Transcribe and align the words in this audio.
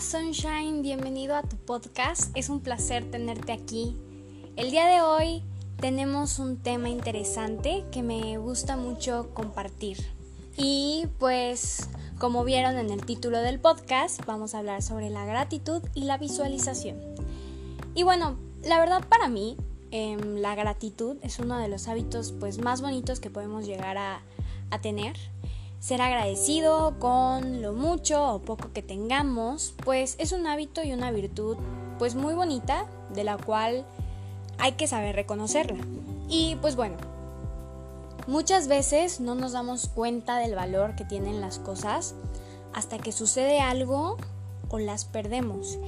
Sunshine, 0.00 0.80
bienvenido 0.80 1.36
a 1.36 1.42
tu 1.42 1.56
podcast. 1.58 2.34
Es 2.34 2.48
un 2.48 2.60
placer 2.60 3.10
tenerte 3.10 3.52
aquí. 3.52 3.94
El 4.56 4.70
día 4.70 4.86
de 4.86 5.02
hoy 5.02 5.42
tenemos 5.78 6.38
un 6.38 6.56
tema 6.56 6.88
interesante 6.88 7.84
que 7.92 8.02
me 8.02 8.38
gusta 8.38 8.78
mucho 8.78 9.28
compartir. 9.34 9.98
Y 10.56 11.06
pues, 11.18 11.90
como 12.18 12.44
vieron 12.44 12.78
en 12.78 12.88
el 12.88 13.04
título 13.04 13.40
del 13.40 13.60
podcast, 13.60 14.24
vamos 14.24 14.54
a 14.54 14.60
hablar 14.60 14.80
sobre 14.80 15.10
la 15.10 15.26
gratitud 15.26 15.82
y 15.94 16.04
la 16.04 16.16
visualización. 16.16 16.96
Y 17.94 18.02
bueno, 18.02 18.38
la 18.64 18.80
verdad 18.80 19.06
para 19.06 19.28
mí, 19.28 19.58
em, 19.90 20.36
la 20.36 20.54
gratitud 20.54 21.18
es 21.20 21.38
uno 21.40 21.58
de 21.58 21.68
los 21.68 21.88
hábitos 21.88 22.32
pues 22.40 22.58
más 22.58 22.80
bonitos 22.80 23.20
que 23.20 23.28
podemos 23.28 23.66
llegar 23.66 23.98
a, 23.98 24.22
a 24.70 24.80
tener 24.80 25.14
ser 25.80 26.02
agradecido 26.02 26.98
con 26.98 27.62
lo 27.62 27.72
mucho 27.72 28.34
o 28.34 28.38
poco 28.40 28.72
que 28.72 28.82
tengamos, 28.82 29.74
pues 29.84 30.14
es 30.18 30.32
un 30.32 30.46
hábito 30.46 30.84
y 30.84 30.92
una 30.92 31.10
virtud 31.10 31.56
pues 31.98 32.14
muy 32.14 32.34
bonita 32.34 32.86
de 33.14 33.24
la 33.24 33.38
cual 33.38 33.84
hay 34.58 34.72
que 34.72 34.86
saber 34.86 35.16
reconocerla. 35.16 35.82
Y 36.28 36.56
pues 36.60 36.76
bueno, 36.76 36.96
muchas 38.26 38.68
veces 38.68 39.20
no 39.20 39.34
nos 39.34 39.52
damos 39.52 39.88
cuenta 39.88 40.36
del 40.38 40.54
valor 40.54 40.94
que 40.96 41.04
tienen 41.04 41.40
las 41.40 41.58
cosas 41.58 42.14
hasta 42.72 42.98
que 42.98 43.10
sucede 43.10 43.60
algo 43.60 44.18
o 44.68 44.78
las 44.78 45.06
perdemos. 45.06 45.78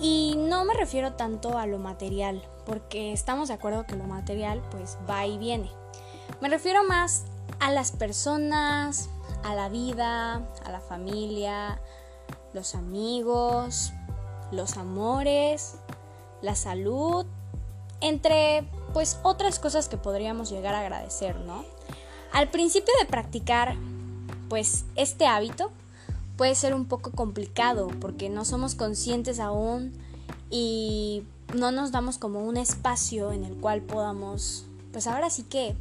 Y 0.00 0.36
no 0.38 0.64
me 0.64 0.74
refiero 0.74 1.12
tanto 1.12 1.58
a 1.58 1.66
lo 1.66 1.78
material, 1.78 2.42
porque 2.64 3.12
estamos 3.12 3.48
de 3.48 3.54
acuerdo 3.54 3.86
que 3.86 3.96
lo 3.96 4.04
material 4.04 4.62
pues 4.70 4.96
va 5.08 5.26
y 5.26 5.36
viene. 5.38 5.70
Me 6.40 6.48
refiero 6.48 6.84
más 6.84 7.24
a 7.58 7.70
las 7.70 7.92
personas, 7.92 9.10
a 9.42 9.54
la 9.54 9.68
vida, 9.68 10.42
a 10.64 10.70
la 10.70 10.80
familia, 10.80 11.80
los 12.52 12.74
amigos, 12.74 13.92
los 14.52 14.76
amores, 14.76 15.76
la 16.42 16.54
salud, 16.54 17.26
entre 18.00 18.64
pues 18.92 19.18
otras 19.22 19.58
cosas 19.58 19.88
que 19.88 19.96
podríamos 19.96 20.50
llegar 20.50 20.74
a 20.74 20.80
agradecer, 20.80 21.36
¿no? 21.36 21.64
Al 22.32 22.48
principio 22.48 22.92
de 23.00 23.06
practicar 23.06 23.76
pues 24.48 24.84
este 24.96 25.26
hábito 25.26 25.70
puede 26.36 26.54
ser 26.54 26.74
un 26.74 26.86
poco 26.86 27.12
complicado 27.12 27.88
porque 28.00 28.28
no 28.28 28.44
somos 28.44 28.74
conscientes 28.74 29.38
aún 29.38 29.92
y 30.50 31.24
no 31.54 31.70
nos 31.70 31.92
damos 31.92 32.18
como 32.18 32.40
un 32.40 32.56
espacio 32.56 33.32
en 33.32 33.44
el 33.44 33.54
cual 33.54 33.82
podamos 33.82 34.64
pues 34.92 35.06
ahora 35.06 35.30
sí 35.30 35.44
que 35.44 35.76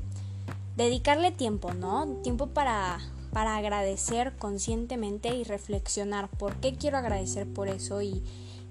dedicarle 0.75 1.31
tiempo, 1.31 1.73
¿no? 1.73 2.05
Tiempo 2.23 2.47
para 2.47 2.99
para 3.31 3.57
agradecer 3.57 4.35
conscientemente 4.37 5.35
y 5.35 5.43
reflexionar 5.43 6.29
por 6.29 6.55
qué 6.55 6.75
quiero 6.75 6.97
agradecer 6.97 7.47
por 7.47 7.67
eso 7.67 8.01
y, 8.01 8.23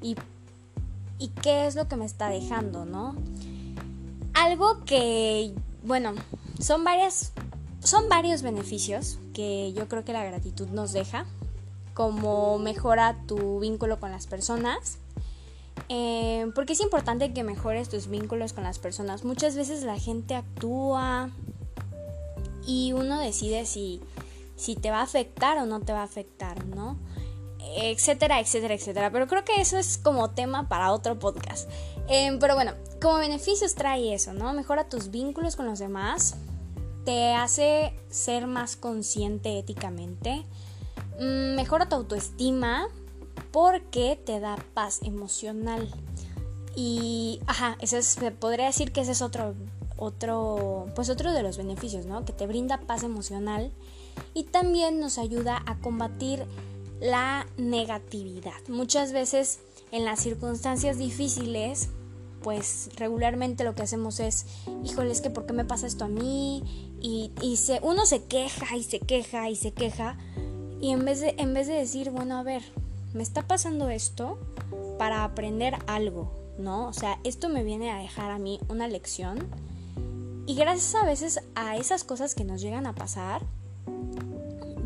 y, 0.02 0.16
qué 1.42 1.66
es 1.66 1.74
lo 1.74 1.88
que 1.88 1.96
me 1.96 2.04
está 2.04 2.28
dejando, 2.28 2.84
¿no? 2.84 3.16
Algo 4.34 4.84
que, 4.84 5.52
bueno, 5.82 6.14
son 6.60 6.84
varias, 6.84 7.32
son 7.80 8.08
varios 8.08 8.42
beneficios 8.42 9.18
que 9.34 9.72
yo 9.72 9.88
creo 9.88 10.04
que 10.04 10.12
la 10.12 10.24
gratitud 10.24 10.68
nos 10.68 10.92
deja, 10.92 11.26
como 11.94 12.58
mejora 12.58 13.16
tu 13.26 13.60
vínculo 13.60 13.98
con 13.98 14.10
las 14.12 14.26
personas, 14.26 14.98
eh, 15.88 16.50
porque 16.54 16.74
es 16.74 16.80
importante 16.80 17.32
que 17.32 17.42
mejores 17.44 17.88
tus 17.88 18.08
vínculos 18.08 18.52
con 18.52 18.64
las 18.64 18.78
personas. 18.78 19.24
Muchas 19.24 19.56
veces 19.56 19.82
la 19.82 19.98
gente 19.98 20.34
actúa 20.34 21.30
y 22.66 22.92
uno 22.92 23.18
decide 23.18 23.64
si 23.64 24.00
si 24.58 24.74
te 24.74 24.90
va 24.90 24.98
a 24.98 25.02
afectar 25.02 25.56
o 25.58 25.66
no 25.66 25.80
te 25.80 25.92
va 25.92 26.00
a 26.00 26.04
afectar, 26.04 26.66
¿no? 26.66 26.98
Etcétera, 27.76 28.40
etcétera, 28.40 28.74
etcétera. 28.74 29.10
Pero 29.10 29.26
creo 29.28 29.44
que 29.44 29.60
eso 29.60 29.78
es 29.78 29.98
como 29.98 30.30
tema 30.30 30.68
para 30.68 30.92
otro 30.92 31.18
podcast. 31.18 31.70
Em, 32.08 32.38
pero 32.38 32.54
bueno, 32.54 32.72
como 33.00 33.18
beneficios 33.18 33.74
trae 33.74 34.12
eso, 34.12 34.32
¿no? 34.32 34.52
Mejora 34.52 34.88
tus 34.88 35.10
vínculos 35.10 35.54
con 35.56 35.66
los 35.66 35.78
demás, 35.78 36.34
te 37.04 37.34
hace 37.34 37.94
ser 38.10 38.46
más 38.46 38.76
consciente 38.76 39.58
éticamente, 39.58 40.44
mm, 41.20 41.54
mejora 41.54 41.88
tu 41.88 41.96
autoestima 41.96 42.88
porque 43.52 44.20
te 44.24 44.40
da 44.40 44.56
paz 44.74 45.00
emocional. 45.02 45.88
Y, 46.74 47.40
ajá, 47.46 47.76
eso 47.80 47.96
es, 47.96 48.18
podría 48.40 48.66
decir 48.66 48.92
que 48.92 49.02
ese 49.02 49.12
es 49.12 49.22
otro, 49.22 49.54
otro, 49.96 50.86
pues 50.94 51.10
otro 51.10 51.32
de 51.32 51.42
los 51.42 51.56
beneficios, 51.56 52.06
¿no? 52.06 52.24
Que 52.24 52.32
te 52.32 52.46
brinda 52.46 52.80
paz 52.80 53.02
emocional 53.04 53.72
y 54.34 54.44
también 54.44 55.00
nos 55.00 55.18
ayuda 55.18 55.62
a 55.66 55.78
combatir 55.78 56.44
la 57.00 57.46
negatividad. 57.56 58.56
Muchas 58.68 59.12
veces 59.12 59.60
en 59.92 60.04
las 60.04 60.20
circunstancias 60.20 60.98
difíciles, 60.98 61.88
pues 62.42 62.90
regularmente 62.96 63.64
lo 63.64 63.74
que 63.74 63.82
hacemos 63.82 64.20
es, 64.20 64.46
híjole, 64.84 65.10
es 65.10 65.20
que 65.20 65.30
¿por 65.30 65.46
qué 65.46 65.52
me 65.52 65.64
pasa 65.64 65.86
esto 65.86 66.04
a 66.04 66.08
mí? 66.08 66.62
Y, 67.00 67.56
se, 67.56 67.80
uno 67.82 68.06
se 68.06 68.24
queja 68.24 68.76
y 68.76 68.82
se 68.82 69.00
queja 69.00 69.48
y 69.48 69.56
se 69.56 69.72
queja. 69.72 70.18
Y 70.80 70.90
en 70.90 71.04
vez, 71.04 71.20
de, 71.20 71.34
en 71.38 71.54
vez 71.54 71.66
de 71.66 71.74
decir, 71.74 72.10
bueno, 72.10 72.38
a 72.38 72.42
ver, 72.42 72.62
me 73.14 73.22
está 73.22 73.46
pasando 73.46 73.88
esto 73.88 74.38
para 74.98 75.24
aprender 75.24 75.76
algo, 75.86 76.32
¿no? 76.58 76.88
O 76.88 76.92
sea, 76.92 77.18
esto 77.24 77.48
me 77.48 77.64
viene 77.64 77.90
a 77.90 77.98
dejar 77.98 78.30
a 78.30 78.38
mí 78.38 78.60
una 78.68 78.88
lección. 78.88 79.48
Y 80.46 80.54
gracias 80.54 80.94
a 80.94 81.04
veces 81.04 81.40
a 81.54 81.76
esas 81.76 82.04
cosas 82.04 82.34
que 82.34 82.44
nos 82.44 82.60
llegan 82.60 82.86
a 82.86 82.94
pasar, 82.94 83.42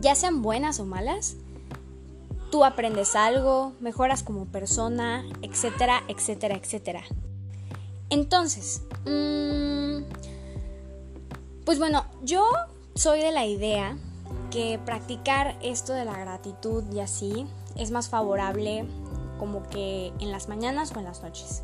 ya 0.00 0.14
sean 0.14 0.42
buenas 0.42 0.80
o 0.80 0.84
malas, 0.84 1.36
tú 2.50 2.64
aprendes 2.64 3.16
algo, 3.16 3.72
mejoras 3.80 4.22
como 4.22 4.46
persona, 4.46 5.24
etcétera, 5.40 6.02
etcétera, 6.08 6.56
etcétera. 6.56 7.02
Entonces, 8.10 8.82
mm, 9.06 10.02
pues 11.64 11.78
bueno, 11.78 12.04
yo 12.22 12.44
soy 12.94 13.20
de 13.20 13.32
la 13.32 13.46
idea 13.46 13.96
que 14.50 14.78
practicar 14.84 15.56
esto 15.62 15.94
de 15.94 16.04
la 16.04 16.19
gratitud 16.19 16.84
y 16.92 17.00
así 17.00 17.46
es 17.76 17.90
más 17.90 18.08
favorable 18.10 18.86
como 19.38 19.66
que 19.69 20.12
en 20.20 20.30
las 20.30 20.48
mañanas 20.48 20.92
o 20.94 20.98
en 20.98 21.04
las 21.06 21.22
noches. 21.22 21.62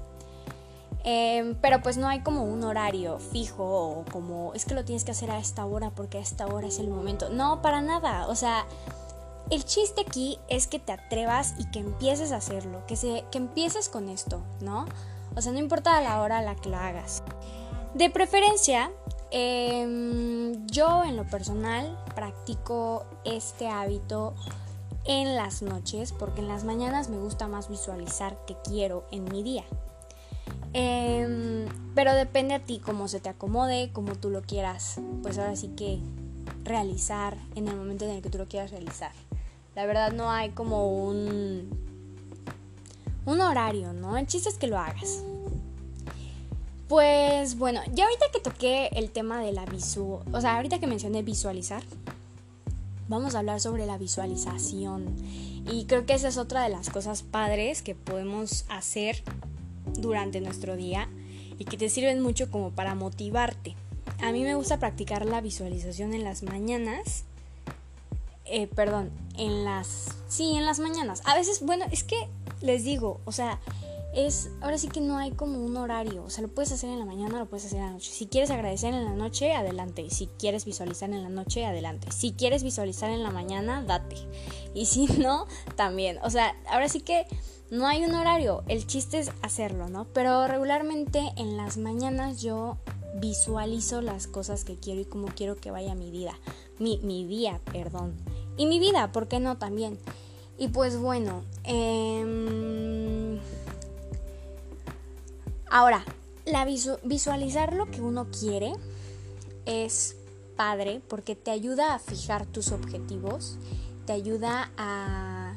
Em, 1.10 1.54
pero 1.54 1.80
pues 1.80 1.96
no 1.96 2.06
hay 2.06 2.20
como 2.20 2.42
un 2.42 2.62
horario 2.64 3.18
fijo 3.18 3.64
o 3.64 4.04
como 4.12 4.52
es 4.52 4.66
que 4.66 4.74
lo 4.74 4.84
tienes 4.84 5.04
que 5.04 5.12
hacer 5.12 5.30
a 5.30 5.38
esta 5.38 5.64
hora 5.64 5.88
porque 5.88 6.18
a 6.18 6.20
esta 6.20 6.46
hora 6.46 6.66
es 6.66 6.78
el 6.78 6.88
momento. 6.88 7.30
No, 7.30 7.62
para 7.62 7.80
nada. 7.80 8.28
O 8.28 8.34
sea, 8.34 8.66
el 9.48 9.64
chiste 9.64 10.02
aquí 10.02 10.38
es 10.48 10.66
que 10.66 10.78
te 10.78 10.92
atrevas 10.92 11.54
y 11.56 11.64
que 11.70 11.78
empieces 11.78 12.30
a 12.30 12.36
hacerlo, 12.36 12.86
que, 12.86 12.96
se, 12.96 13.24
que 13.30 13.38
empieces 13.38 13.88
con 13.88 14.10
esto, 14.10 14.42
¿no? 14.60 14.84
O 15.34 15.40
sea, 15.40 15.50
no 15.50 15.58
importa 15.58 15.98
la 16.02 16.20
hora 16.20 16.40
a 16.40 16.42
la 16.42 16.56
que 16.56 16.68
lo 16.68 16.76
hagas. 16.76 17.22
De 17.94 18.10
preferencia, 18.10 18.90
em, 19.30 20.66
yo 20.66 21.04
en 21.04 21.16
lo 21.16 21.26
personal 21.26 21.98
practico 22.14 23.06
este 23.24 23.66
hábito 23.66 24.34
en 25.06 25.36
las 25.36 25.62
noches 25.62 26.12
porque 26.12 26.42
en 26.42 26.48
las 26.48 26.64
mañanas 26.64 27.08
me 27.08 27.16
gusta 27.16 27.48
más 27.48 27.70
visualizar 27.70 28.36
qué 28.46 28.58
quiero 28.62 29.06
en 29.10 29.24
mi 29.24 29.42
día. 29.42 29.64
Em, 30.72 31.66
pero 31.94 32.14
depende 32.14 32.54
a 32.54 32.60
ti 32.60 32.80
cómo 32.84 33.08
se 33.08 33.20
te 33.20 33.28
acomode, 33.28 33.90
cómo 33.92 34.14
tú 34.14 34.30
lo 34.30 34.42
quieras, 34.42 35.00
pues 35.22 35.38
ahora 35.38 35.56
sí 35.56 35.68
que 35.68 35.98
realizar 36.64 37.36
en 37.54 37.68
el 37.68 37.76
momento 37.76 38.04
en 38.04 38.12
el 38.12 38.22
que 38.22 38.30
tú 38.30 38.38
lo 38.38 38.46
quieras 38.46 38.70
realizar. 38.70 39.12
La 39.74 39.86
verdad 39.86 40.12
no 40.12 40.30
hay 40.30 40.50
como 40.50 41.06
un, 41.08 41.70
un 43.26 43.40
horario, 43.40 43.92
¿no? 43.92 44.16
El 44.16 44.26
chiste 44.26 44.48
es 44.48 44.58
que 44.58 44.66
lo 44.66 44.78
hagas. 44.78 45.22
Pues 46.88 47.58
bueno, 47.58 47.80
ya 47.92 48.04
ahorita 48.04 48.26
que 48.32 48.40
toqué 48.40 48.88
el 48.92 49.10
tema 49.10 49.40
de 49.40 49.52
la 49.52 49.66
visu, 49.66 50.20
o 50.32 50.40
sea, 50.40 50.56
ahorita 50.56 50.78
que 50.78 50.86
mencioné 50.86 51.22
visualizar, 51.22 51.82
vamos 53.08 53.34
a 53.34 53.40
hablar 53.40 53.60
sobre 53.60 53.86
la 53.86 53.98
visualización. 53.98 55.14
Y 55.70 55.84
creo 55.84 56.06
que 56.06 56.14
esa 56.14 56.28
es 56.28 56.38
otra 56.38 56.62
de 56.62 56.70
las 56.70 56.88
cosas 56.88 57.22
padres 57.22 57.82
que 57.82 57.94
podemos 57.94 58.64
hacer 58.70 59.22
durante 59.98 60.40
nuestro 60.40 60.76
día 60.76 61.08
y 61.58 61.64
que 61.64 61.76
te 61.76 61.88
sirven 61.88 62.20
mucho 62.20 62.50
como 62.50 62.70
para 62.70 62.94
motivarte. 62.94 63.74
A 64.20 64.32
mí 64.32 64.42
me 64.42 64.54
gusta 64.54 64.78
practicar 64.78 65.26
la 65.26 65.40
visualización 65.40 66.14
en 66.14 66.24
las 66.24 66.42
mañanas. 66.42 67.24
Eh, 68.44 68.66
perdón, 68.66 69.10
en 69.36 69.64
las... 69.64 70.16
Sí, 70.28 70.54
en 70.56 70.64
las 70.64 70.78
mañanas. 70.78 71.22
A 71.24 71.34
veces, 71.34 71.60
bueno, 71.62 71.84
es 71.90 72.02
que 72.02 72.16
les 72.60 72.84
digo, 72.84 73.20
o 73.24 73.32
sea, 73.32 73.60
es... 74.14 74.50
Ahora 74.60 74.78
sí 74.78 74.88
que 74.88 75.00
no 75.00 75.18
hay 75.18 75.32
como 75.32 75.62
un 75.64 75.76
horario. 75.76 76.24
O 76.24 76.30
sea, 76.30 76.42
lo 76.42 76.48
puedes 76.48 76.72
hacer 76.72 76.90
en 76.90 76.98
la 76.98 77.04
mañana, 77.04 77.38
lo 77.38 77.46
puedes 77.46 77.66
hacer 77.66 77.78
en 77.78 77.86
la 77.86 77.92
noche. 77.92 78.10
Si 78.10 78.26
quieres 78.26 78.50
agradecer 78.50 78.94
en 78.94 79.04
la 79.04 79.12
noche, 79.12 79.52
adelante. 79.52 80.08
Si 80.10 80.26
quieres 80.26 80.64
visualizar 80.64 81.10
en 81.10 81.22
la 81.22 81.28
noche, 81.28 81.66
adelante. 81.66 82.08
Si 82.10 82.32
quieres 82.32 82.62
visualizar 82.62 83.10
en 83.10 83.22
la 83.22 83.30
mañana, 83.30 83.82
date. 83.82 84.16
Y 84.74 84.86
si 84.86 85.06
no, 85.18 85.46
también. 85.76 86.18
O 86.22 86.30
sea, 86.30 86.56
ahora 86.68 86.88
sí 86.88 87.00
que 87.00 87.26
no 87.70 87.86
hay 87.86 88.04
un 88.04 88.14
horario, 88.14 88.62
el 88.68 88.86
chiste 88.86 89.18
es 89.18 89.30
hacerlo, 89.42 89.88
¿no? 89.88 90.06
Pero 90.14 90.46
regularmente 90.46 91.32
en 91.36 91.56
las 91.56 91.76
mañanas 91.76 92.40
yo 92.40 92.78
visualizo 93.16 94.00
las 94.00 94.26
cosas 94.26 94.64
que 94.64 94.76
quiero 94.76 95.00
y 95.00 95.04
cómo 95.04 95.28
quiero 95.28 95.56
que 95.56 95.70
vaya 95.70 95.94
mi 95.94 96.10
vida. 96.10 96.32
Mi, 96.78 96.98
mi 97.02 97.26
día, 97.26 97.60
perdón. 97.72 98.14
Y 98.56 98.66
mi 98.66 98.78
vida, 98.78 99.12
¿por 99.12 99.28
qué 99.28 99.40
no 99.40 99.58
también? 99.58 99.98
Y 100.56 100.68
pues 100.68 100.98
bueno, 100.98 101.44
em, 101.64 103.38
ahora, 105.70 106.04
la 106.46 106.64
visualizar 106.64 107.74
lo 107.74 107.90
que 107.90 108.00
uno 108.00 108.26
quiere 108.30 108.72
es 109.66 110.16
padre 110.56 111.00
porque 111.06 111.36
te 111.36 111.50
ayuda 111.50 111.94
a 111.94 111.98
fijar 111.98 112.46
tus 112.46 112.72
objetivos, 112.72 113.58
te 114.06 114.12
ayuda 114.12 114.72
a, 114.76 115.47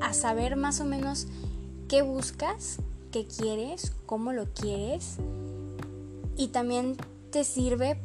a 0.00 0.12
saber 0.12 0.56
más 0.56 0.80
o 0.80 0.84
menos 0.84 1.26
qué 1.88 2.02
buscas, 2.02 2.78
qué 3.10 3.26
quieres, 3.26 3.92
cómo 4.06 4.32
lo 4.32 4.46
quieres 4.52 5.16
y 6.36 6.48
también 6.48 6.96
te 7.30 7.44
sirve 7.44 8.00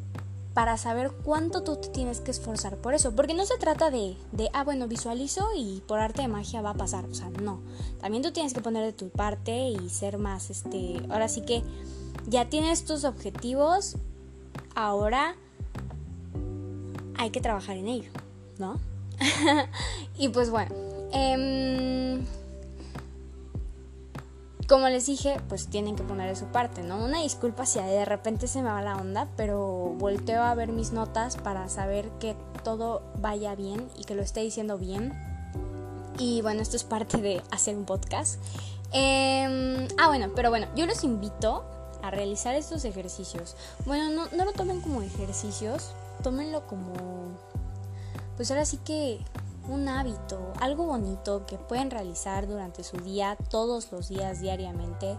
para 0.56 0.78
saber 0.78 1.10
cuánto 1.22 1.62
tú 1.62 1.76
te 1.76 1.88
tienes 1.88 2.20
que 2.20 2.30
esforzar 2.30 2.78
por 2.78 2.94
eso. 2.94 3.14
Porque 3.14 3.34
no 3.34 3.44
se 3.44 3.58
trata 3.58 3.90
de, 3.90 4.16
de, 4.32 4.48
ah, 4.54 4.64
bueno, 4.64 4.88
visualizo 4.88 5.48
y 5.54 5.82
por 5.86 5.98
arte 5.98 6.22
de 6.22 6.28
magia 6.28 6.62
va 6.62 6.70
a 6.70 6.74
pasar. 6.74 7.04
O 7.04 7.14
sea, 7.14 7.28
no. 7.28 7.60
También 8.00 8.22
tú 8.22 8.32
tienes 8.32 8.54
que 8.54 8.60
poner 8.60 8.82
de 8.82 8.92
tu 8.92 9.10
parte 9.10 9.68
y 9.68 9.88
ser 9.90 10.16
más, 10.16 10.48
este, 10.48 10.96
ahora 11.10 11.28
sí 11.28 11.42
que 11.42 11.62
ya 12.26 12.48
tienes 12.48 12.84
tus 12.84 13.04
objetivos, 13.04 13.96
ahora 14.74 15.36
hay 17.16 17.30
que 17.30 17.40
trabajar 17.40 17.76
en 17.76 17.88
ello, 17.88 18.10
¿no? 18.58 18.80
y 20.18 20.28
pues 20.28 20.50
bueno, 20.50 20.74
eh, 21.12 22.20
como 24.68 24.88
les 24.88 25.06
dije, 25.06 25.36
pues 25.48 25.68
tienen 25.68 25.94
que 25.94 26.02
poner 26.02 26.28
de 26.28 26.34
su 26.34 26.46
parte, 26.46 26.82
¿no? 26.82 26.98
Una 27.04 27.22
disculpa 27.22 27.66
si 27.66 27.78
de 27.78 28.04
repente 28.04 28.48
se 28.48 28.62
me 28.62 28.70
va 28.70 28.82
la 28.82 28.96
onda, 28.96 29.28
pero 29.36 29.94
volteo 29.96 30.42
a 30.42 30.54
ver 30.54 30.72
mis 30.72 30.90
notas 30.90 31.36
para 31.36 31.68
saber 31.68 32.10
que 32.18 32.34
todo 32.64 33.02
vaya 33.20 33.54
bien 33.54 33.88
y 33.96 34.04
que 34.04 34.16
lo 34.16 34.22
esté 34.22 34.40
diciendo 34.40 34.76
bien. 34.76 35.12
Y 36.18 36.42
bueno, 36.42 36.62
esto 36.62 36.74
es 36.74 36.82
parte 36.82 37.18
de 37.18 37.42
hacer 37.52 37.76
un 37.76 37.84
podcast. 37.84 38.40
Em, 38.92 39.86
ah, 39.98 40.08
bueno, 40.08 40.32
pero 40.34 40.50
bueno, 40.50 40.66
yo 40.74 40.86
los 40.86 41.04
invito 41.04 41.64
a 42.02 42.10
realizar 42.10 42.56
estos 42.56 42.84
ejercicios. 42.84 43.54
Bueno, 43.84 44.10
no, 44.10 44.36
no 44.36 44.44
lo 44.44 44.52
tomen 44.52 44.80
como 44.80 45.00
ejercicios, 45.02 45.92
tómenlo 46.24 46.66
como... 46.66 46.92
Pues 48.36 48.50
ahora 48.50 48.64
sí 48.64 48.78
que 48.78 49.20
un 49.68 49.88
hábito, 49.88 50.52
algo 50.60 50.86
bonito 50.86 51.46
que 51.46 51.58
pueden 51.58 51.90
realizar 51.90 52.46
durante 52.46 52.84
su 52.84 52.96
día, 52.98 53.36
todos 53.50 53.90
los 53.92 54.08
días, 54.08 54.40
diariamente. 54.40 55.16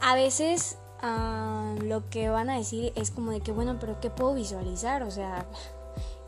A 0.00 0.14
veces 0.14 0.78
ah, 1.00 1.74
lo 1.82 2.08
que 2.08 2.30
van 2.30 2.50
a 2.50 2.58
decir 2.58 2.92
es 2.96 3.10
como 3.10 3.32
de 3.32 3.40
que, 3.40 3.52
bueno, 3.52 3.78
pero 3.80 4.00
¿qué 4.00 4.10
puedo 4.10 4.34
visualizar? 4.34 5.02
O 5.02 5.10
sea, 5.10 5.46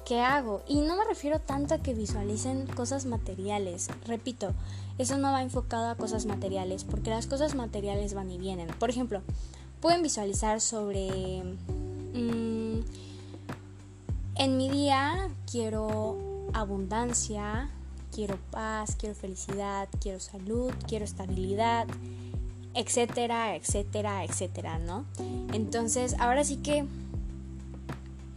¿qué 0.04 0.20
hago? 0.20 0.62
Y 0.66 0.80
no 0.80 0.96
me 0.96 1.04
refiero 1.04 1.38
tanto 1.40 1.74
a 1.74 1.78
que 1.78 1.94
visualicen 1.94 2.66
cosas 2.66 3.06
materiales. 3.06 3.88
Repito, 4.06 4.52
eso 4.98 5.16
no 5.18 5.32
va 5.32 5.42
enfocado 5.42 5.88
a 5.88 5.94
cosas 5.94 6.26
materiales, 6.26 6.84
porque 6.84 7.10
las 7.10 7.26
cosas 7.26 7.54
materiales 7.54 8.14
van 8.14 8.30
y 8.30 8.38
vienen. 8.38 8.68
Por 8.78 8.90
ejemplo, 8.90 9.22
pueden 9.80 10.02
visualizar 10.02 10.60
sobre... 10.60 11.42
Mm, 12.12 12.80
en 14.36 14.56
mi 14.56 14.70
día 14.70 15.28
quiero 15.50 16.16
abundancia, 16.54 17.70
quiero 18.12 18.38
paz, 18.50 18.96
quiero 18.96 19.14
felicidad, 19.14 19.88
quiero 20.00 20.20
salud, 20.20 20.72
quiero 20.86 21.04
estabilidad, 21.04 21.86
etcétera, 22.74 23.56
etcétera, 23.56 24.24
etcétera, 24.24 24.78
¿no? 24.78 25.04
Entonces, 25.52 26.16
ahora 26.18 26.44
sí 26.44 26.56
que 26.56 26.84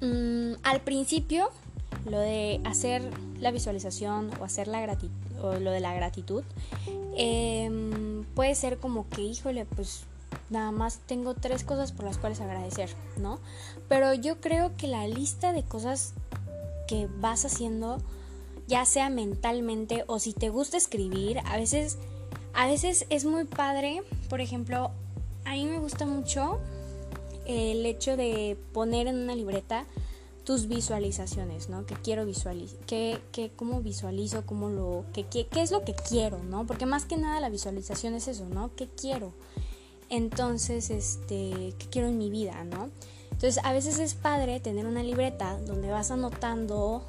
mm, 0.02 0.60
al 0.64 0.82
principio 0.82 1.50
lo 2.06 2.20
de 2.20 2.62
hacer 2.66 3.02
la 3.40 3.52
visualización 3.52 4.32
o 4.40 4.44
hacer 4.44 4.68
la 4.68 4.82
gratitud 4.82 5.12
o 5.42 5.60
lo 5.60 5.72
de 5.72 5.80
la 5.80 5.94
gratitud 5.94 6.44
em, 7.18 8.24
puede 8.36 8.56
ser 8.56 8.78
como 8.78 9.10
que 9.10 9.22
híjole 9.22 9.66
pues 9.66 10.04
nada 10.50 10.72
más 10.72 11.00
tengo 11.06 11.34
tres 11.34 11.64
cosas 11.64 11.92
por 11.92 12.06
las 12.06 12.18
cuales 12.18 12.40
agradecer 12.40 12.90
no 13.18 13.40
pero 13.90 14.14
yo 14.14 14.40
creo 14.40 14.76
que 14.78 14.88
la 14.88 15.06
lista 15.08 15.54
de 15.54 15.64
cosas 15.64 16.14
que 16.88 17.08
vas 17.20 17.46
haciendo, 17.46 17.98
ya 18.68 18.86
sea 18.86 19.10
mentalmente 19.10 20.04
o 20.08 20.20
si 20.20 20.34
te 20.34 20.50
gusta 20.50 20.78
escribir, 20.78 21.40
a 21.46 21.58
veces, 21.58 21.98
a 22.54 22.68
veces 22.68 23.06
es 23.10 23.26
muy 23.26 23.46
padre, 23.46 24.04
por 24.30 24.42
ejemplo, 24.42 24.92
a 25.46 25.52
mí 25.52 25.66
me 25.66 25.80
gusta 25.80 26.06
mucho 26.06 26.60
el 27.46 27.86
hecho 27.86 28.16
de 28.16 28.58
poner 28.72 29.08
en 29.08 29.18
una 29.18 29.36
libreta 29.36 29.86
tus 30.44 30.68
visualizaciones, 30.68 31.70
¿no? 31.70 31.86
Que 31.86 31.96
quiero 31.96 32.26
visualizar, 32.26 32.78
que, 32.86 33.20
que 33.32 33.52
cómo 33.56 33.82
visualizo, 33.82 34.46
cómo 34.46 34.70
lo, 34.70 35.06
que, 35.14 35.26
qué 35.26 35.48
es 35.56 35.72
lo 35.72 35.84
que 35.84 35.94
quiero, 35.94 36.44
¿no? 36.44 36.68
Porque 36.68 36.86
más 36.86 37.06
que 37.06 37.18
nada 37.18 37.40
la 37.40 37.50
visualización 37.50 38.14
es 38.14 38.28
eso, 38.28 38.46
¿no? 38.50 38.72
¿Qué 38.76 38.88
quiero? 38.88 39.34
Entonces, 40.10 40.90
este, 40.90 41.74
¿qué 41.80 41.88
quiero 41.90 42.10
en 42.10 42.18
mi 42.18 42.30
vida, 42.30 42.64
¿no? 42.66 42.90
Entonces 43.34 43.60
a 43.64 43.74
veces 43.74 44.00
es 44.00 44.14
padre 44.14 44.60
tener 44.60 44.86
una 44.86 45.04
libreta 45.04 45.60
donde 45.66 45.92
vas 45.92 46.12
anotando 46.12 47.04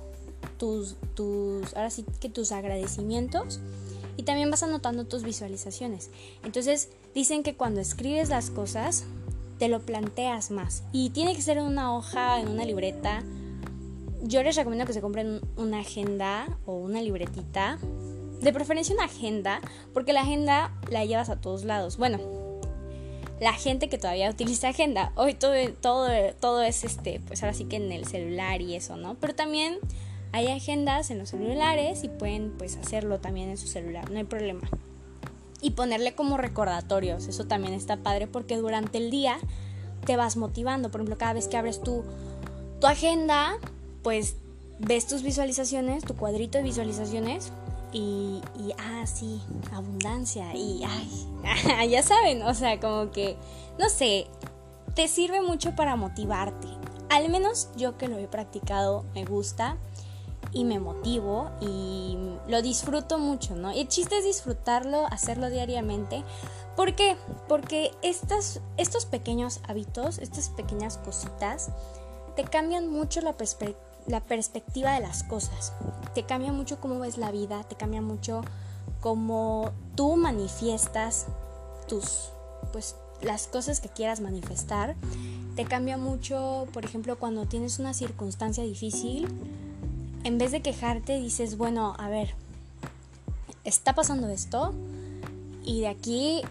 tus, 0.58 0.96
tus, 1.14 1.74
ahora 1.74 1.90
sí 1.90 2.04
que 2.20 2.28
tus 2.28 2.50
agradecimientos 2.52 3.60
y 4.16 4.24
también 4.24 4.50
vas 4.50 4.62
anotando 4.62 5.04
tus 5.04 5.22
visualizaciones. 5.22 6.10
Entonces 6.42 6.88
dicen 7.14 7.42
que 7.42 7.54
cuando 7.54 7.80
escribes 7.80 8.30
las 8.30 8.50
cosas 8.50 9.04
te 9.58 9.68
lo 9.68 9.80
planteas 9.80 10.50
más 10.50 10.82
y 10.92 11.10
tiene 11.10 11.34
que 11.34 11.42
ser 11.42 11.58
en 11.58 11.64
una 11.64 11.94
hoja, 11.94 12.40
en 12.40 12.48
una 12.48 12.64
libreta. 12.64 13.22
Yo 14.22 14.42
les 14.42 14.56
recomiendo 14.56 14.86
que 14.86 14.92
se 14.92 15.00
compren 15.00 15.40
una 15.56 15.80
agenda 15.80 16.58
o 16.66 16.76
una 16.76 17.02
libretita. 17.02 17.78
De 18.40 18.52
preferencia 18.52 18.94
una 18.94 19.04
agenda, 19.04 19.60
porque 19.92 20.12
la 20.12 20.22
agenda 20.22 20.72
la 20.90 21.04
llevas 21.04 21.30
a 21.30 21.40
todos 21.40 21.64
lados. 21.64 21.96
Bueno, 21.96 22.18
la 23.40 23.52
gente 23.52 23.88
que 23.88 23.98
todavía 23.98 24.30
utiliza 24.30 24.68
agenda. 24.68 25.12
Hoy 25.16 25.34
todo, 25.34 25.54
todo, 25.80 26.08
todo 26.40 26.62
es 26.62 26.84
este, 26.84 27.20
pues 27.26 27.42
ahora 27.42 27.54
sí 27.54 27.64
que 27.64 27.76
en 27.76 27.90
el 27.92 28.06
celular 28.06 28.60
y 28.60 28.74
eso, 28.74 28.96
¿no? 28.96 29.16
Pero 29.16 29.34
también 29.34 29.78
hay 30.32 30.48
agendas 30.48 31.10
en 31.10 31.18
los 31.18 31.30
celulares 31.30 32.04
y 32.04 32.08
pueden 32.08 32.52
pues 32.58 32.76
hacerlo 32.76 33.20
también 33.20 33.50
en 33.50 33.56
su 33.56 33.66
celular, 33.66 34.10
no 34.10 34.18
hay 34.18 34.24
problema. 34.24 34.68
Y 35.60 35.70
ponerle 35.70 36.14
como 36.14 36.36
recordatorios, 36.36 37.26
eso 37.26 37.46
también 37.46 37.74
está 37.74 37.96
padre 37.96 38.26
porque 38.26 38.56
durante 38.56 38.98
el 38.98 39.10
día 39.10 39.38
te 40.04 40.16
vas 40.16 40.36
motivando. 40.36 40.90
Por 40.90 41.00
ejemplo, 41.00 41.16
cada 41.16 41.32
vez 41.32 41.48
que 41.48 41.56
abres 41.56 41.80
tu, 41.82 42.04
tu 42.80 42.86
agenda, 42.86 43.54
pues 44.02 44.36
ves 44.78 45.06
tus 45.06 45.22
visualizaciones, 45.22 46.04
tu 46.04 46.14
cuadrito 46.16 46.58
de 46.58 46.64
visualizaciones 46.64 47.52
y, 47.94 48.42
y, 48.58 48.74
ah, 48.76 49.06
sí, 49.06 49.40
abundancia. 49.72 50.52
Y, 50.54 50.82
ay, 50.84 51.88
ya 51.88 52.02
saben, 52.02 52.42
o 52.42 52.52
sea, 52.52 52.80
como 52.80 53.12
que, 53.12 53.36
no 53.78 53.88
sé, 53.88 54.26
te 54.94 55.06
sirve 55.06 55.40
mucho 55.40 55.76
para 55.76 55.94
motivarte. 55.94 56.66
Al 57.08 57.28
menos 57.28 57.68
yo 57.76 57.96
que 57.96 58.08
lo 58.08 58.18
he 58.18 58.26
practicado 58.26 59.04
me 59.14 59.24
gusta 59.24 59.76
y 60.52 60.64
me 60.64 60.80
motivo 60.80 61.52
y 61.60 62.18
lo 62.48 62.62
disfruto 62.62 63.18
mucho, 63.18 63.54
¿no? 63.54 63.72
Y 63.72 63.80
el 63.80 63.88
chiste 63.88 64.18
es 64.18 64.24
disfrutarlo, 64.24 65.06
hacerlo 65.06 65.48
diariamente. 65.48 66.24
¿Por 66.74 66.96
qué? 66.96 67.16
Porque 67.48 67.92
estas, 68.02 68.60
estos 68.76 69.06
pequeños 69.06 69.60
hábitos, 69.68 70.18
estas 70.18 70.48
pequeñas 70.48 70.98
cositas, 70.98 71.70
te 72.34 72.42
cambian 72.42 72.88
mucho 72.88 73.20
la 73.20 73.36
perspectiva 73.36 73.93
la 74.06 74.20
perspectiva 74.20 74.92
de 74.94 75.00
las 75.00 75.22
cosas. 75.22 75.72
Te 76.14 76.24
cambia 76.24 76.52
mucho 76.52 76.80
cómo 76.80 76.98
ves 76.98 77.18
la 77.18 77.30
vida, 77.30 77.64
te 77.64 77.76
cambia 77.76 78.02
mucho 78.02 78.42
cómo 79.00 79.72
tú 79.96 80.16
manifiestas 80.16 81.26
tus, 81.88 82.30
pues, 82.72 82.96
las 83.22 83.46
cosas 83.46 83.80
que 83.80 83.88
quieras 83.88 84.20
manifestar. 84.20 84.96
Te 85.56 85.64
cambia 85.64 85.96
mucho, 85.96 86.66
por 86.72 86.84
ejemplo, 86.84 87.18
cuando 87.18 87.46
tienes 87.46 87.78
una 87.78 87.94
circunstancia 87.94 88.64
difícil, 88.64 89.28
en 90.24 90.38
vez 90.38 90.52
de 90.52 90.62
quejarte 90.62 91.18
dices, 91.18 91.56
bueno, 91.56 91.94
a 91.98 92.08
ver, 92.08 92.34
está 93.64 93.94
pasando 93.94 94.28
esto 94.28 94.74
y 95.64 95.80
de 95.80 95.88
aquí 95.88 96.42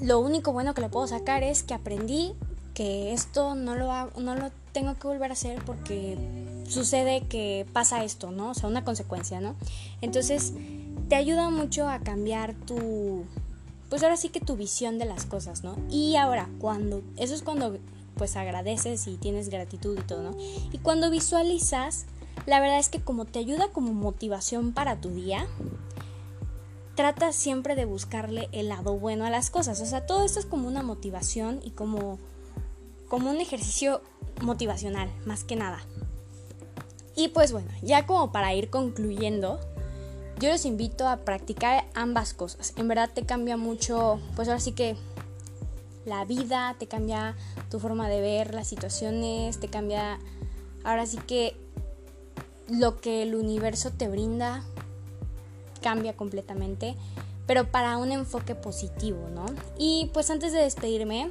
lo 0.00 0.20
único 0.20 0.52
bueno 0.52 0.74
que 0.74 0.80
le 0.80 0.88
puedo 0.88 1.06
sacar 1.06 1.42
es 1.42 1.62
que 1.62 1.74
aprendí 1.74 2.34
que 2.74 3.12
esto 3.12 3.54
no 3.54 3.74
lo, 3.74 4.10
no 4.20 4.36
lo 4.36 4.50
tengo 4.78 4.94
que 4.94 5.08
volver 5.08 5.30
a 5.30 5.32
hacer 5.32 5.60
porque 5.64 6.16
sucede 6.68 7.22
que 7.22 7.66
pasa 7.72 8.04
esto, 8.04 8.30
¿no? 8.30 8.50
O 8.50 8.54
sea, 8.54 8.68
una 8.68 8.84
consecuencia, 8.84 9.40
¿no? 9.40 9.56
Entonces, 10.02 10.52
te 11.08 11.16
ayuda 11.16 11.50
mucho 11.50 11.88
a 11.88 11.98
cambiar 11.98 12.54
tu, 12.54 13.24
pues 13.90 14.04
ahora 14.04 14.16
sí 14.16 14.28
que 14.28 14.38
tu 14.38 14.56
visión 14.56 14.98
de 14.98 15.04
las 15.04 15.24
cosas, 15.24 15.64
¿no? 15.64 15.76
Y 15.90 16.14
ahora, 16.14 16.48
cuando, 16.60 17.02
eso 17.16 17.34
es 17.34 17.42
cuando 17.42 17.76
pues 18.16 18.36
agradeces 18.36 19.08
y 19.08 19.16
tienes 19.16 19.48
gratitud 19.48 19.98
y 19.98 20.02
todo, 20.02 20.22
¿no? 20.22 20.36
Y 20.70 20.78
cuando 20.78 21.10
visualizas, 21.10 22.06
la 22.46 22.60
verdad 22.60 22.78
es 22.78 22.88
que 22.88 23.00
como 23.00 23.24
te 23.24 23.40
ayuda 23.40 23.72
como 23.72 23.92
motivación 23.94 24.72
para 24.72 25.00
tu 25.00 25.10
día, 25.10 25.48
trata 26.94 27.32
siempre 27.32 27.74
de 27.74 27.84
buscarle 27.84 28.48
el 28.52 28.68
lado 28.68 28.96
bueno 28.96 29.24
a 29.24 29.30
las 29.30 29.50
cosas. 29.50 29.80
O 29.80 29.86
sea, 29.86 30.06
todo 30.06 30.24
esto 30.24 30.38
es 30.38 30.46
como 30.46 30.68
una 30.68 30.84
motivación 30.84 31.58
y 31.64 31.70
como 31.70 32.20
como 33.08 33.30
un 33.30 33.40
ejercicio 33.40 34.02
motivacional, 34.40 35.10
más 35.24 35.44
que 35.44 35.56
nada. 35.56 35.80
Y 37.16 37.28
pues 37.28 37.52
bueno, 37.52 37.68
ya 37.82 38.06
como 38.06 38.30
para 38.30 38.54
ir 38.54 38.70
concluyendo, 38.70 39.58
yo 40.38 40.50
los 40.50 40.64
invito 40.64 41.08
a 41.08 41.18
practicar 41.18 41.86
ambas 41.94 42.32
cosas. 42.32 42.72
En 42.76 42.86
verdad 42.86 43.10
te 43.12 43.26
cambia 43.26 43.56
mucho, 43.56 44.20
pues 44.36 44.48
ahora 44.48 44.60
sí 44.60 44.72
que 44.72 44.96
la 46.04 46.24
vida, 46.24 46.76
te 46.78 46.86
cambia 46.86 47.36
tu 47.70 47.80
forma 47.80 48.08
de 48.08 48.20
ver 48.20 48.54
las 48.54 48.68
situaciones, 48.68 49.58
te 49.58 49.68
cambia 49.68 50.18
ahora 50.84 51.06
sí 51.06 51.18
que 51.26 51.56
lo 52.68 53.00
que 53.00 53.22
el 53.22 53.34
universo 53.34 53.90
te 53.90 54.08
brinda 54.08 54.62
cambia 55.82 56.16
completamente, 56.16 56.94
pero 57.46 57.70
para 57.70 57.96
un 57.96 58.12
enfoque 58.12 58.54
positivo, 58.54 59.28
¿no? 59.34 59.46
Y 59.78 60.10
pues 60.12 60.30
antes 60.30 60.52
de 60.52 60.60
despedirme, 60.60 61.30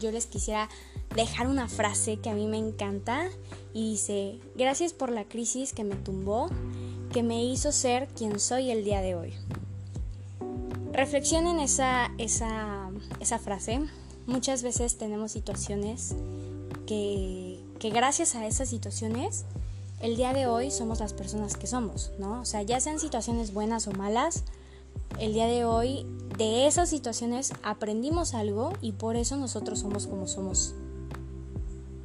yo 0.00 0.10
les 0.10 0.26
quisiera 0.26 0.68
dejar 1.14 1.46
una 1.46 1.68
frase 1.68 2.18
que 2.18 2.30
a 2.30 2.34
mí 2.34 2.46
me 2.46 2.58
encanta 2.58 3.28
y 3.74 3.92
dice, 3.92 4.38
gracias 4.56 4.92
por 4.92 5.10
la 5.10 5.24
crisis 5.24 5.72
que 5.72 5.84
me 5.84 5.96
tumbó, 5.96 6.48
que 7.12 7.22
me 7.22 7.44
hizo 7.44 7.72
ser 7.72 8.08
quien 8.08 8.40
soy 8.40 8.70
el 8.70 8.84
día 8.84 9.00
de 9.00 9.14
hoy. 9.14 9.34
Reflexionen 10.92 11.58
esa, 11.60 12.10
esa, 12.18 12.90
esa 13.20 13.38
frase. 13.38 13.80
Muchas 14.26 14.62
veces 14.62 14.98
tenemos 14.98 15.32
situaciones 15.32 16.14
que, 16.86 17.60
que 17.78 17.90
gracias 17.90 18.34
a 18.34 18.46
esas 18.46 18.68
situaciones 18.68 19.44
el 20.00 20.16
día 20.16 20.32
de 20.32 20.46
hoy 20.46 20.70
somos 20.70 21.00
las 21.00 21.12
personas 21.12 21.56
que 21.56 21.66
somos, 21.66 22.10
¿no? 22.18 22.40
O 22.40 22.44
sea, 22.44 22.62
ya 22.62 22.80
sean 22.80 22.98
situaciones 22.98 23.54
buenas 23.54 23.86
o 23.86 23.92
malas, 23.92 24.42
el 25.18 25.32
día 25.32 25.46
de 25.46 25.64
hoy 25.64 26.06
de 26.38 26.66
esas 26.66 26.90
situaciones 26.90 27.52
aprendimos 27.62 28.34
algo 28.34 28.72
y 28.80 28.92
por 28.92 29.16
eso 29.16 29.36
nosotros 29.36 29.78
somos 29.78 30.06
como 30.06 30.26
somos 30.26 30.74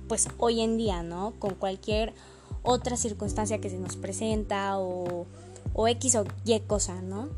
pues 0.08 0.28
hoy 0.38 0.62
en 0.62 0.78
día, 0.78 1.04
¿no? 1.04 1.34
Con 1.40 1.56
cualquier 1.56 2.14
otra 2.64 2.98
circunstancia 2.98 3.60
que 3.60 3.70
se 3.70 3.78
nos 3.78 3.96
presenta 3.96 4.78
o, 4.80 5.26
o 5.74 5.88
X 5.88 6.16
o 6.16 6.26
Y 6.46 6.60
cosa, 6.62 7.02
¿no? 7.02 7.30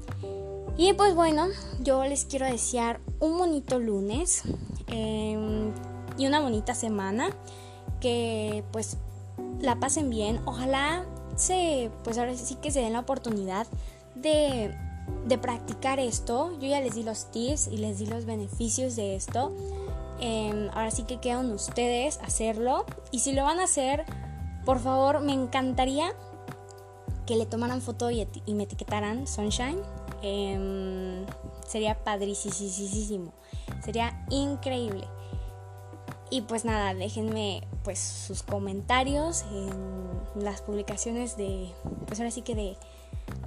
Y 0.78 0.94
pues 0.94 1.14
bueno, 1.14 1.48
yo 1.82 2.06
les 2.06 2.24
quiero 2.24 2.46
desear 2.46 3.02
un 3.20 3.38
bonito 3.38 3.80
lunes 3.80 4.44
em, 4.88 5.74
y 6.18 6.26
una 6.26 6.40
bonita 6.40 6.74
semana. 6.74 7.32
Que 8.00 8.64
pues 8.72 8.96
la 9.60 9.78
pasen 9.78 10.10
bien. 10.10 10.40
Ojalá 10.46 11.06
se, 11.36 11.92
pues 12.06 12.18
ahora 12.18 12.34
sí 12.38 12.56
que 12.56 12.72
se 12.72 12.80
den 12.80 12.94
la 12.94 13.02
oportunidad 13.02 13.68
de, 14.16 14.74
de 15.28 15.38
practicar 15.38 16.00
esto. 16.00 16.58
Yo 16.62 16.70
ya 16.70 16.80
les 16.80 16.96
di 16.96 17.04
los 17.04 17.30
tips 17.30 17.68
y 17.68 17.78
les 17.78 18.00
di 18.00 18.06
los 18.06 18.24
beneficios 18.24 18.96
de 18.96 19.18
esto. 19.18 19.54
Em, 20.22 20.70
ahora 20.70 20.92
sí 20.92 21.04
que 21.04 21.20
quedan 21.20 21.52
ustedes 21.52 22.20
hacerlo. 22.24 22.86
Y 23.12 23.20
si 23.20 23.34
lo 23.34 23.44
van 23.44 23.60
a 23.60 23.64
hacer, 23.64 24.06
por 24.66 24.80
favor, 24.80 25.22
me 25.22 25.34
encantaría 25.34 26.14
que 27.26 27.36
le 27.36 27.46
tomaran 27.46 27.82
foto 27.82 28.10
y, 28.12 28.28
me 28.48 28.64
etiquetaran 28.64 29.28
Sunshine. 29.28 29.82
Em, 30.22 31.26
sería 31.68 32.04
padricísimo. 32.04 33.34
Sería 33.84 34.26
increíble. 34.30 35.08
Y 36.32 36.42
pues 36.42 36.66
nada, 36.66 36.94
déjenme 36.94 37.68
pues 37.84 38.00
sus 38.00 38.44
comentarios 38.44 39.46
en 39.52 40.44
las 40.44 40.62
publicaciones 40.62 41.38
de, 41.38 41.72
pues 42.06 42.20
ahora 42.20 42.30
sí 42.30 42.44
que 42.44 42.54
de, 42.54 42.78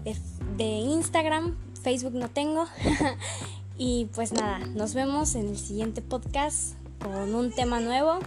de, 0.03 0.17
de 0.57 0.65
Instagram, 0.65 1.57
Facebook 1.83 2.15
no 2.15 2.29
tengo. 2.29 2.67
Y 3.85 4.05
pues 4.15 4.33
nada, 4.33 4.61
nos 4.77 4.95
vemos 4.95 5.35
en 5.35 5.49
el 5.49 5.59
siguiente 5.59 6.03
podcast 6.03 6.75
con 7.01 7.35
un 7.35 7.51
tema 7.51 7.81
nuevo. 7.81 8.21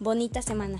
Bonita 0.00 0.40
semana. 0.40 0.78